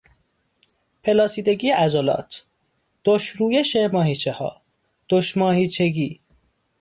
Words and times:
پلاسیدگی 1.03 1.69
عضلات، 1.69 2.45
دشرویش 3.05 3.75
ماهیچهها، 3.93 4.61
دشماهیچگی 5.09 6.21